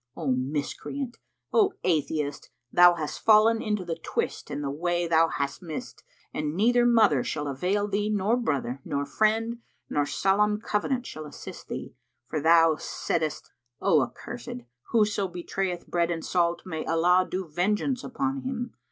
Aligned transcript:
O 0.17 0.25
miscreant, 0.25 1.17
O 1.53 1.73
atheist,[FN#46] 1.83 2.49
thou 2.71 2.95
hast 2.95 3.19
fallen 3.23 3.61
into 3.61 3.85
the 3.85 3.95
twist 3.99 4.49
and 4.49 4.63
the 4.63 4.71
way 4.71 5.07
thou 5.07 5.27
hast 5.27 5.61
missed; 5.61 6.03
and 6.33 6.55
neither 6.55 6.87
mother 6.87 7.23
shall 7.23 7.47
avail 7.47 7.87
thee 7.87 8.09
nor 8.09 8.35
brother, 8.35 8.81
nor 8.83 9.05
friend 9.05 9.59
nor 9.91 10.07
solemn 10.07 10.59
covenant 10.59 11.05
shall 11.05 11.27
assist 11.27 11.67
thee; 11.67 11.93
for 12.27 12.41
thou 12.41 12.77
saidst, 12.77 13.51
O 13.79 14.01
accursed, 14.01 14.61
Whoso 14.89 15.27
betrayeth 15.27 15.85
bread 15.85 16.09
and 16.09 16.25
salt, 16.25 16.63
may 16.65 16.83
Allah 16.83 17.27
do 17.29 17.45
vengeance 17.47 18.03
upon 18.03 18.37
him! 18.37 18.73